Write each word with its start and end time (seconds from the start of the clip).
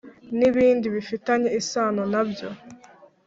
n 0.37 0.39
ibindi 0.49 0.85
bifitanye 0.95 1.49
isano 1.59 2.03
nabyo 2.11 2.49